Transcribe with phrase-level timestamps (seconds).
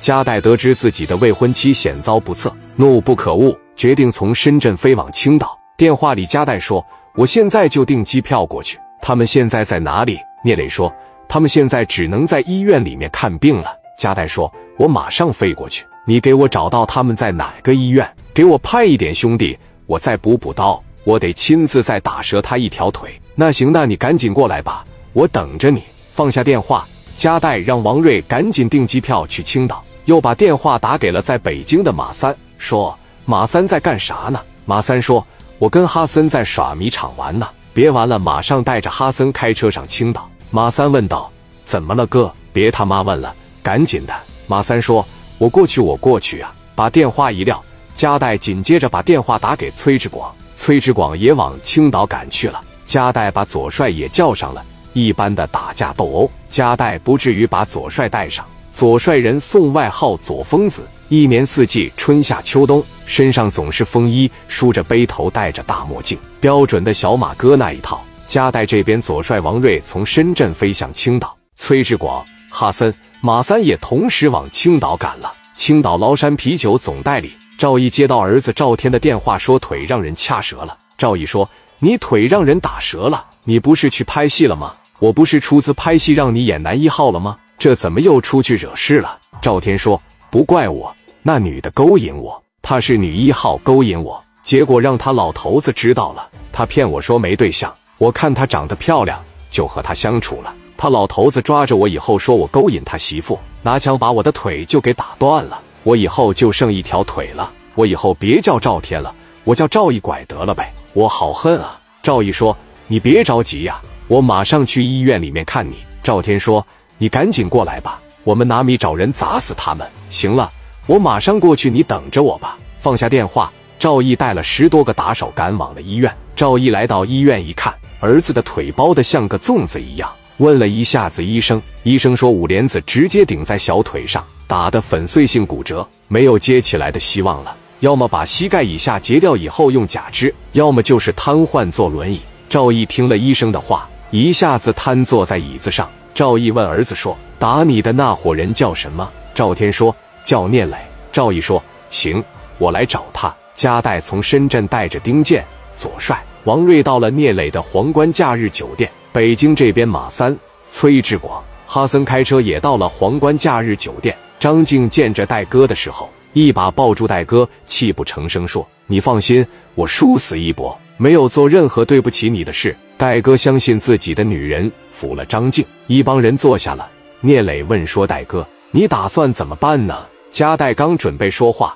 [0.00, 5.56] 加代得知自己的未婚妻险遭不测，怒不可遏，决定从深圳飞往青岛。
[5.76, 6.84] 电话里，加代说
[7.14, 10.18] ：“我现在就订机票过去。”他们现在在哪里？
[10.42, 10.90] 聂磊说
[11.28, 24.82] ：“他们现在只能在医院里面看病了。”加代说：“我马上飞过去，你给我找到他们在哪个医院，给我派一点兄弟，我再补补刀，我得亲自再打折他一条腿。”那行，那你赶紧过来吧，
[25.12, 25.82] 我等着你。
[26.12, 26.86] 放下电话，
[27.16, 29.84] 加代让王瑞赶紧订机票去青岛。
[30.04, 35.24] 又把电话打给了在北京的马三，说：“马三在干啥呢？”马三说
[35.58, 40.28] ：“我跟哈森在耍迷场玩呢。”别玩了，马上带着哈森开车上青岛。
[40.50, 41.30] 马三问道
[41.64, 42.32] ：“怎么了，哥？
[42.52, 44.14] 别他妈问了，赶紧的。”
[44.48, 45.06] 马三说
[45.38, 47.62] ：“我过去，我过去啊。”把电话一撂，
[47.94, 52.60] 加代紧接着把电话打给崔志广，崔志广也往青岛赶去了。
[52.86, 58.44] 加代把左帅也叫上了，一般的打架斗殴，加代不至于把左帅带上。
[58.72, 68.02] 左帅人送外号左疯子，一年四季春夏秋冬，身上总是风衣，梳着背头，戴着大墨镜，标准的小马哥那一套。
[68.26, 75.32] 加代这边，左帅王瑞从深圳飞向青岛，崔志广、哈森、马三也同时往青岛赶了。
[75.56, 80.78] 青岛崂山啤酒总代理赵毅接到儿子赵天的电话，说腿让人掐折了。
[80.96, 83.24] 赵毅说：“你腿让人打折了？
[83.44, 84.72] 你不是去拍戏了吗？
[85.00, 89.18] 我不是出资拍戏让你演男一号了吗？”这怎么又出去惹事了？
[89.42, 90.00] 赵天说
[90.32, 100.54] ：“不怪我，那女的勾引我，她是女一号勾引我，结果让他老头子知道了，他骗我说没对象，我看她长得漂亮，就和她相处了。
[100.78, 107.52] 他老头子抓着我以后，说我勾引他媳妇，拿枪把我的腿就给打断了，我以后就剩一条腿了。
[107.74, 110.72] 我以后别叫赵天了，我叫赵一拐得了呗。
[110.94, 112.56] 我好恨啊！”赵毅说
[112.88, 116.66] ：“你别着急呀，我马上去医院里面看你。”赵天说。
[117.02, 119.88] 你赶紧过来吧，我们拿米找人砸死他们。
[120.10, 120.52] 行了，
[120.86, 122.58] 我马上过去，你等着我吧。
[122.78, 126.14] 放下电话，赵毅带了十多个打手赶往了医院。
[126.36, 130.12] 赵毅来到医院一看，儿子的腿包得像个粽子一样。
[130.36, 137.56] 问了一下子医生，医生说五莲子直接顶在小腿上，打的粉碎性骨折，没有接起来的希望了。
[137.78, 142.20] 要么把膝盖以下截掉以后用假肢，要么就是瘫痪坐轮椅。
[142.50, 145.88] 赵毅听了医生的话，一下子瘫坐在椅子上。
[146.20, 150.76] 赵毅问儿子说：“打你的那伙人叫什么？”赵天说：“叫聂磊。”
[151.10, 152.22] 赵毅说：“行，
[152.58, 155.42] 我来找他。”加代从深圳带着丁健、
[155.78, 158.90] 左帅、王瑞到了聂磊的皇冠假日酒店。
[159.14, 160.36] 北京这边，马三、
[160.70, 164.14] 崔志广、哈森开车也到了皇冠假日酒店。
[164.38, 176.86] 张静见着戴哥的时候，一把抱住戴哥，泣不成声说：“你放心，我殊死一搏，没有做任何对不起你的事。”戴哥相信自己的女人，服了张静，一帮人坐下了。
[177.22, 181.74] 聂磊问说：“戴哥，你打算怎么办呢？”加代刚准备说话，